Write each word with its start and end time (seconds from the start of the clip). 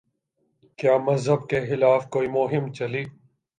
کیا 0.79 0.97
مذہب 0.97 1.47
کے 1.49 1.59
خلاف 1.69 2.09
کوئی 2.09 2.27
مہم 2.27 2.71
چلی؟ 2.73 3.03